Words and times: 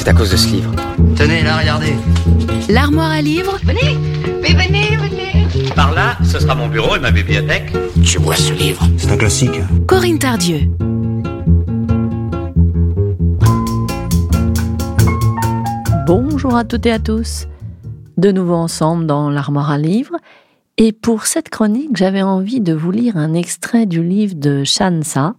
C'est 0.00 0.08
à 0.08 0.14
cause 0.14 0.30
de 0.30 0.36
ce 0.38 0.48
livre. 0.48 0.72
Tenez, 1.14 1.42
là, 1.42 1.58
regardez. 1.58 1.92
L'armoire 2.70 3.10
à 3.10 3.20
livres 3.20 3.58
Venez, 3.62 3.98
mais 4.40 4.54
venez, 4.54 4.96
venez. 4.96 5.70
Par 5.76 5.92
là, 5.92 6.16
ce 6.24 6.38
sera 6.38 6.54
mon 6.54 6.68
bureau 6.68 6.96
et 6.96 6.98
ma 6.98 7.10
bibliothèque. 7.10 7.70
Je 8.00 8.18
vois 8.18 8.34
ce 8.34 8.54
livre? 8.54 8.82
C'est 8.96 9.12
un 9.12 9.18
classique. 9.18 9.60
Corinne 9.86 10.18
Tardieu. 10.18 10.60
Bonjour 16.06 16.56
à 16.56 16.64
toutes 16.64 16.86
et 16.86 16.92
à 16.92 16.98
tous. 16.98 17.46
De 18.16 18.32
nouveau 18.32 18.54
ensemble 18.54 19.04
dans 19.04 19.28
l'armoire 19.28 19.70
à 19.70 19.76
livres. 19.76 20.16
Et 20.78 20.92
pour 20.92 21.26
cette 21.26 21.50
chronique, 21.50 21.98
j'avais 21.98 22.22
envie 22.22 22.62
de 22.62 22.72
vous 22.72 22.90
lire 22.90 23.18
un 23.18 23.34
extrait 23.34 23.84
du 23.84 24.02
livre 24.02 24.34
de 24.34 24.64
Shansa, 24.64 25.34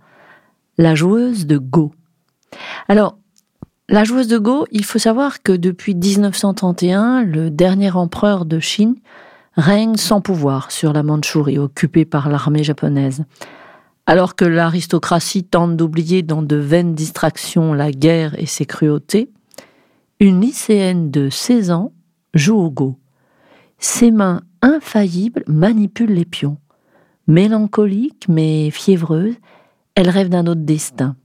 La 0.78 0.94
joueuse 0.94 1.48
de 1.48 1.58
Go. 1.58 1.94
Alors, 2.88 3.18
la 3.90 4.04
joueuse 4.04 4.28
de 4.28 4.38
Go, 4.38 4.66
il 4.72 4.86
faut 4.86 5.00
savoir 5.00 5.44
que 5.44 5.52
depuis 5.52 5.96
1931, 5.96 7.24
le 7.24 7.50
dernier 7.50 7.92
empereur 7.92 8.46
de 8.46 8.60
Chine 8.60 8.96
règne 9.58 9.98
sans 9.98 10.22
pouvoir 10.22 10.72
sur 10.72 10.94
la 10.94 11.04
Mandchourie, 11.04 11.60
occupée 11.60 12.06
par 12.06 12.30
l'armée 12.30 12.64
japonaise. 12.64 13.26
Alors 14.06 14.36
que 14.36 14.46
l'aristocratie 14.46 15.44
tente 15.44 15.76
d'oublier 15.76 16.24
dans 16.24 16.42
de 16.42 16.56
vaines 16.56 16.96
distractions 16.96 17.74
la 17.74 17.92
guerre 17.92 18.40
et 18.40 18.46
ses 18.46 18.66
cruautés, 18.66 19.30
une 20.20 20.42
lycéenne 20.42 21.12
de 21.12 21.30
16 21.30 21.72
ans 21.72 21.92
joue 22.34 22.60
au 22.60 22.70
Go. 22.70 22.98
Ses 23.78 24.12
mains 24.12 24.42
infaillibles 24.62 25.44
manipulent 25.48 26.14
les 26.14 26.26
pions. 26.26 26.58
Mélancolique 27.28 28.28
mais 28.30 28.70
fiévreuse, 28.70 29.36
elle 29.96 30.10
rêve 30.10 30.30
d'un 30.30 30.48
autre 30.48 30.62
destin. 30.62 31.16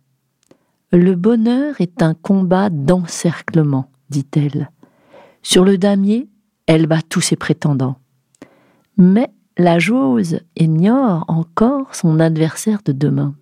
Le 0.92 1.16
bonheur 1.16 1.80
est 1.80 2.00
un 2.00 2.14
combat 2.14 2.70
d'encerclement, 2.70 3.90
dit-elle. 4.08 4.70
Sur 5.42 5.64
le 5.64 5.78
damier, 5.78 6.28
elle 6.66 6.86
bat 6.86 7.02
tous 7.02 7.20
ses 7.20 7.36
prétendants. 7.36 7.98
Mais 8.96 9.30
la 9.58 9.78
joueuse 9.80 10.40
ignore 10.56 11.24
encore 11.26 11.94
son 11.94 12.20
adversaire 12.20 12.80
de 12.84 12.92
demain. 12.92 13.34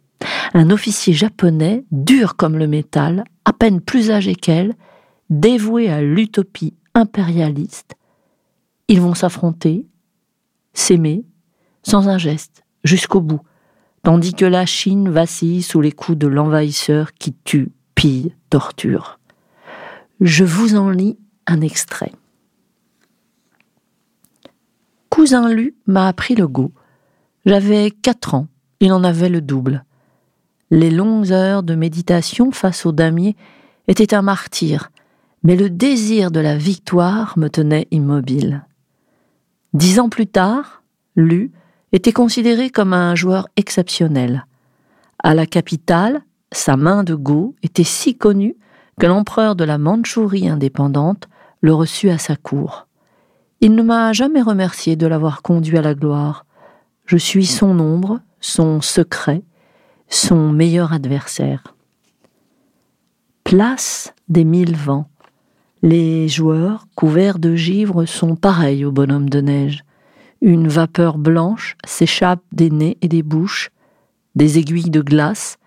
Un 0.55 0.71
officier 0.71 1.13
japonais, 1.13 1.85
dur 1.91 2.37
comme 2.37 2.57
le 2.57 2.67
métal, 2.67 3.25
à 3.45 3.53
peine 3.53 3.81
plus 3.81 4.11
âgé 4.11 4.35
qu'elle, 4.35 4.75
dévoué 5.29 5.91
à 5.91 6.01
l'utopie 6.01 6.75
impérialiste. 6.95 7.95
Ils 8.89 9.01
vont 9.01 9.15
s'affronter, 9.15 9.87
s'aimer, 10.73 11.27
sans 11.83 12.09
un 12.09 12.19
geste, 12.19 12.65
jusqu'au 12.85 13.21
bout, 13.21 13.41
tandis 14.05 14.35
que 14.35 14.45
la 14.45 14.67
Chine 14.67 15.09
vacille 15.09 15.63
sous 15.63 15.81
les 15.81 15.91
coups 15.91 16.19
de 16.19 16.27
l'envahisseur 16.27 17.15
qui 17.15 17.33
tue, 17.33 17.73
pille, 17.95 18.35
torture. 18.51 19.19
Je 20.21 20.45
vous 20.45 20.77
en 20.77 20.91
lis 20.91 21.19
un 21.47 21.61
extrait. 21.63 22.13
Cousin 25.09 25.49
Lu 25.49 25.75
m'a 25.87 26.07
appris 26.07 26.35
le 26.35 26.47
go. 26.47 26.73
J'avais 27.47 27.91
quatre 27.91 28.35
ans, 28.35 28.49
il 28.81 28.93
en 28.93 29.05
avait 29.05 29.29
le 29.29 29.41
double. 29.41 29.85
Les 30.71 30.91
longues 30.91 31.33
heures 31.33 31.63
de 31.63 31.75
méditation 31.75 32.53
face 32.53 32.85
au 32.85 32.93
damier 32.93 33.37
étaient 33.89 34.15
un 34.15 34.23
martyr, 34.23 34.91
mais 35.43 35.57
le 35.57 35.71
désir 35.71 36.31
de 36.31 36.41
la 36.41 36.57
victoire 36.57 37.39
me 37.39 37.49
tenait 37.49 37.89
immobile. 37.91 38.67
Dix 39.73 39.99
ans 39.99 40.09
plus 40.09 40.27
tard, 40.27 40.83
Lu 41.17 41.53
était 41.95 42.13
considéré 42.13 42.71
comme 42.71 42.93
un 42.93 43.15
joueur 43.15 43.47
exceptionnel. 43.57 44.47
À 45.23 45.33
la 45.33 45.47
capitale, 45.47 46.23
sa 46.51 46.77
main 46.77 47.05
de 47.05 47.15
go 47.15 47.55
était 47.63 47.85
si 47.85 48.17
connue 48.17 48.57
que 48.99 49.07
l'empereur 49.07 49.55
de 49.55 49.63
la 49.63 49.79
Mandchourie 49.79 50.49
indépendante 50.49 51.29
le 51.61 51.73
reçut 51.73 52.11
à 52.11 52.19
sa 52.19 52.35
cour. 52.35 52.89
Il 53.61 53.77
ne 53.77 53.83
m'a 53.83 54.13
jamais 54.13 54.43
remercié 54.43 54.97
de 54.97 55.07
l'avoir 55.07 55.41
conduit 55.43 55.79
à 55.79 55.83
la 55.83 55.95
gloire. 55.95 56.47
Je 57.07 57.17
suis 57.17 57.47
son 57.47 57.79
ombre, 57.79 58.21
son 58.41 58.81
secret, 58.81 59.43
son 60.09 60.51
meilleur 60.51 60.93
adversaire. 60.93 61.77
Place 63.45 64.13
des 64.29 64.45
mille 64.45 64.77
vents. 64.77 65.09
Les 65.83 66.29
joueurs, 66.29 66.89
couverts 66.97 67.39
de 67.39 67.55
givre, 67.55 68.05
sont 68.05 68.35
pareils 68.35 68.85
au 68.85 68.91
bonhomme 68.91 69.31
de 69.31 69.41
neige. 69.41 69.85
Une 70.41 70.69
vapeur 70.69 71.19
blanche 71.19 71.77
s'échappe 71.85 72.43
des 72.53 72.71
nez 72.71 72.99
et 73.01 73.09
des 73.09 73.23
bouches. 73.23 73.71
Des 74.35 74.59
aiguilles 74.59 74.91
de 74.91 75.01
glace, 75.01 75.59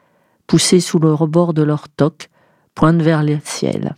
poussées 0.45 0.81
sous 0.81 0.99
le 0.99 1.13
rebord 1.13 1.53
de 1.53 1.63
leur 1.63 1.87
toque, 1.89 2.29
pointent 2.75 3.01
vers 3.01 3.23
le 3.23 3.39
ciel. 3.43 3.95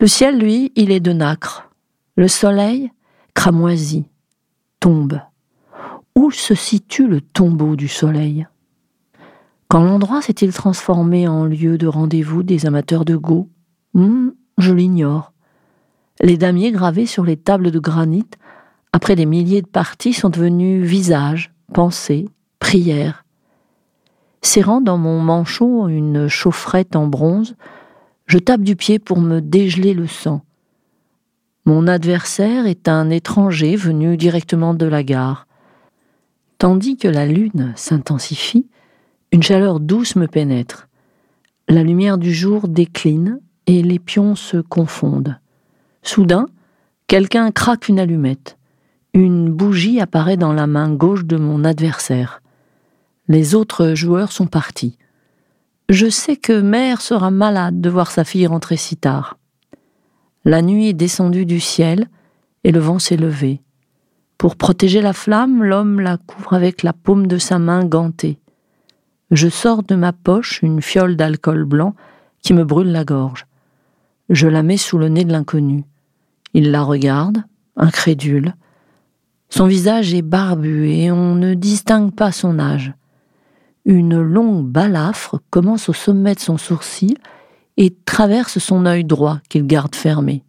Le 0.00 0.06
ciel, 0.06 0.38
lui, 0.38 0.72
il 0.74 0.90
est 0.90 1.00
de 1.00 1.12
nacre. 1.12 1.70
Le 2.16 2.28
soleil, 2.28 2.90
cramoisi, 3.34 4.04
tombe. 4.80 5.20
Où 6.16 6.30
se 6.30 6.54
situe 6.54 7.06
le 7.06 7.20
tombeau 7.20 7.76
du 7.76 7.88
soleil? 7.88 8.46
Quand 9.68 9.84
l'endroit 9.84 10.20
s'est-il 10.20 10.52
transformé 10.52 11.28
en 11.28 11.44
lieu 11.44 11.78
de 11.78 11.86
rendez-vous 11.86 12.42
des 12.42 12.66
amateurs 12.66 13.04
de 13.04 13.16
go? 13.16 13.48
Hmm, 13.94 14.30
Je 14.58 14.72
l'ignore. 14.72 15.32
Les 16.20 16.36
damiers 16.36 16.72
gravés 16.72 17.06
sur 17.06 17.24
les 17.24 17.36
tables 17.36 17.70
de 17.70 17.78
granit, 17.78 18.26
après 18.92 19.16
des 19.16 19.26
milliers 19.26 19.62
de 19.62 19.66
parties, 19.66 20.12
sont 20.12 20.28
devenus 20.28 20.84
visages, 20.84 21.52
pensées, 21.72 22.28
prières. 22.58 23.24
Serrant 24.42 24.80
dans 24.80 24.98
mon 24.98 25.20
manchon 25.20 25.88
une 25.88 26.28
chaufferette 26.28 26.96
en 26.96 27.06
bronze, 27.06 27.54
je 28.26 28.38
tape 28.38 28.62
du 28.62 28.76
pied 28.76 28.98
pour 28.98 29.20
me 29.20 29.40
dégeler 29.40 29.92
le 29.92 30.06
sang. 30.06 30.42
Mon 31.66 31.86
adversaire 31.86 32.66
est 32.66 32.88
un 32.88 33.10
étranger 33.10 33.76
venu 33.76 34.16
directement 34.16 34.72
de 34.72 34.86
la 34.86 35.02
gare. 35.02 35.46
Tandis 36.58 36.96
que 36.96 37.08
la 37.08 37.26
lune 37.26 37.72
s'intensifie, 37.76 38.66
une 39.32 39.42
chaleur 39.42 39.78
douce 39.80 40.16
me 40.16 40.26
pénètre. 40.26 40.88
La 41.68 41.82
lumière 41.82 42.18
du 42.18 42.34
jour 42.34 42.66
décline 42.66 43.40
et 43.66 43.82
les 43.82 43.98
pions 43.98 44.34
se 44.34 44.56
confondent. 44.56 45.38
Soudain, 46.02 46.46
quelqu'un 47.06 47.50
craque 47.52 47.88
une 47.88 48.00
allumette. 48.00 48.58
Une 49.12 49.50
bougie 49.50 50.00
apparaît 50.00 50.36
dans 50.36 50.52
la 50.52 50.68
main 50.68 50.92
gauche 50.92 51.24
de 51.24 51.36
mon 51.36 51.64
adversaire. 51.64 52.42
Les 53.26 53.56
autres 53.56 53.94
joueurs 53.94 54.30
sont 54.30 54.46
partis. 54.46 54.96
Je 55.88 56.08
sais 56.08 56.36
que 56.36 56.60
mère 56.60 57.00
sera 57.00 57.32
malade 57.32 57.80
de 57.80 57.90
voir 57.90 58.12
sa 58.12 58.22
fille 58.22 58.46
rentrer 58.46 58.76
si 58.76 58.96
tard. 58.96 59.36
La 60.44 60.62
nuit 60.62 60.88
est 60.88 60.94
descendue 60.94 61.44
du 61.44 61.58
ciel 61.58 62.06
et 62.62 62.70
le 62.70 62.78
vent 62.78 63.00
s'est 63.00 63.16
levé. 63.16 63.60
Pour 64.38 64.54
protéger 64.54 65.02
la 65.02 65.12
flamme, 65.12 65.64
l'homme 65.64 65.98
la 65.98 66.16
couvre 66.16 66.52
avec 66.54 66.84
la 66.84 66.92
paume 66.92 67.26
de 67.26 67.38
sa 67.38 67.58
main 67.58 67.84
gantée. 67.84 68.38
Je 69.32 69.48
sors 69.48 69.82
de 69.82 69.96
ma 69.96 70.12
poche 70.12 70.62
une 70.62 70.80
fiole 70.80 71.16
d'alcool 71.16 71.64
blanc 71.64 71.96
qui 72.42 72.54
me 72.54 72.64
brûle 72.64 72.92
la 72.92 73.04
gorge. 73.04 73.46
Je 74.28 74.46
la 74.46 74.62
mets 74.62 74.76
sous 74.76 74.98
le 74.98 75.08
nez 75.08 75.24
de 75.24 75.32
l'inconnu. 75.32 75.84
Il 76.54 76.70
la 76.70 76.82
regarde, 76.82 77.42
incrédule. 77.76 78.54
Son 79.50 79.66
visage 79.66 80.14
est 80.14 80.22
barbu 80.22 80.88
et 80.90 81.10
on 81.10 81.34
ne 81.34 81.54
distingue 81.54 82.14
pas 82.14 82.32
son 82.32 82.58
âge. 82.58 82.94
Une 83.84 84.20
longue 84.20 84.66
balafre 84.66 85.40
commence 85.50 85.88
au 85.88 85.92
sommet 85.92 86.34
de 86.34 86.40
son 86.40 86.56
sourcil 86.56 87.16
et 87.76 87.94
traverse 88.04 88.58
son 88.58 88.86
œil 88.86 89.04
droit 89.04 89.40
qu'il 89.48 89.66
garde 89.66 89.94
fermé. 89.94 90.44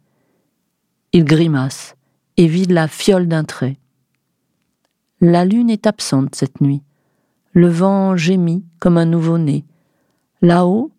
Il 1.12 1.24
grimace 1.24 1.96
et 2.36 2.46
vide 2.46 2.70
la 2.70 2.88
fiole 2.88 3.26
d'un 3.26 3.44
trait. 3.44 3.76
La 5.20 5.44
lune 5.44 5.70
est 5.70 5.86
absente 5.86 6.34
cette 6.34 6.60
nuit. 6.60 6.82
Le 7.52 7.68
vent 7.68 8.16
gémit 8.16 8.64
comme 8.78 8.98
un 8.98 9.04
nouveau-né. 9.04 9.64
Là-haut, 10.40 10.90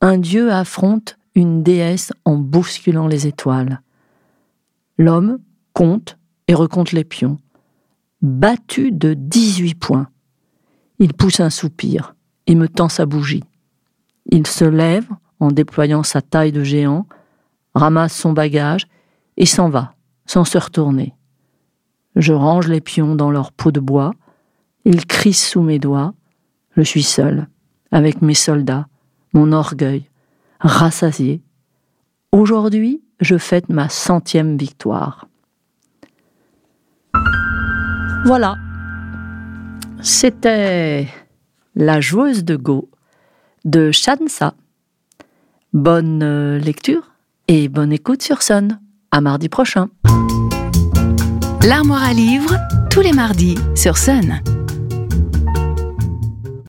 un 0.00 0.18
dieu 0.18 0.52
affronte 0.52 1.18
une 1.34 1.62
déesse 1.62 2.12
en 2.24 2.36
bousculant 2.36 3.08
les 3.08 3.26
étoiles. 3.26 3.82
L'homme 4.96 5.38
compte 5.72 6.18
et 6.48 6.54
recompte 6.54 6.92
les 6.92 7.04
pions. 7.04 7.38
Battu 8.20 8.90
de 8.90 9.14
dix-huit 9.14 9.76
points. 9.76 10.08
Il 10.98 11.14
pousse 11.14 11.38
un 11.38 11.50
soupir 11.50 12.16
et 12.48 12.56
me 12.56 12.68
tend 12.68 12.88
sa 12.88 13.06
bougie. 13.06 13.44
Il 14.26 14.44
se 14.48 14.64
lève 14.64 15.08
en 15.38 15.52
déployant 15.52 16.02
sa 16.02 16.20
taille 16.20 16.50
de 16.50 16.64
géant, 16.64 17.06
ramasse 17.76 18.16
son 18.16 18.32
bagage 18.32 18.88
et 19.36 19.46
s'en 19.46 19.68
va, 19.68 19.94
sans 20.26 20.44
se 20.44 20.58
retourner. 20.58 21.14
Je 22.16 22.32
range 22.32 22.66
les 22.66 22.80
pions 22.80 23.14
dans 23.14 23.30
leur 23.30 23.52
peau 23.52 23.70
de 23.70 23.78
bois, 23.78 24.14
ils 24.84 25.06
crissent 25.06 25.50
sous 25.50 25.62
mes 25.62 25.78
doigts, 25.78 26.12
je 26.76 26.82
suis 26.82 27.04
seul, 27.04 27.46
avec 27.92 28.20
mes 28.20 28.34
soldats, 28.34 28.88
mon 29.32 29.52
orgueil, 29.52 30.10
rassasié. 30.58 31.40
Aujourd'hui, 32.32 33.00
je 33.20 33.38
fête 33.38 33.68
ma 33.68 33.88
centième 33.88 34.56
victoire. 34.56 35.27
Voilà, 38.24 38.56
c'était 40.00 41.08
La 41.74 42.00
joueuse 42.00 42.44
de 42.44 42.56
Go 42.56 42.88
de 43.64 43.90
Shansa 43.90 44.54
Bonne 45.72 46.22
euh, 46.22 46.58
lecture 46.58 47.12
et 47.46 47.68
bonne 47.68 47.92
écoute 47.92 48.22
sur 48.22 48.42
Sun. 48.42 48.80
À 49.10 49.20
mardi 49.20 49.48
prochain. 49.48 49.88
L'armoire 51.66 52.02
à 52.02 52.12
livres, 52.12 52.56
tous 52.90 53.00
les 53.00 53.12
mardis 53.12 53.56
sur 53.74 53.96
Sun. 53.96 54.40